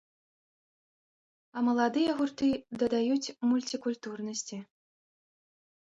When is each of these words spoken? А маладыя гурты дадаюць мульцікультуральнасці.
А 1.59 1.63
маладыя 1.67 2.11
гурты 2.21 2.49
дадаюць 2.85 3.33
мульцікультуральнасці. 3.51 4.57